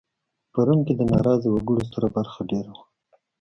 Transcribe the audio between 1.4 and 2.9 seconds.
وګړو ستره برخه دېره وه